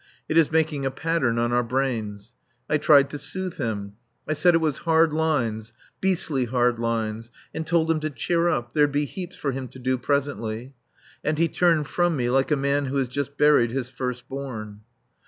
[0.27, 2.33] (It is making a pattern on our brains.)
[2.67, 3.97] I tried to soothe him.
[4.27, 8.73] I said it was hard lines beastly hard lines and told him to cheer up
[8.73, 10.73] there'd be heaps for him to do presently.
[11.23, 14.79] And he turned from me like a man who has just buried his first born.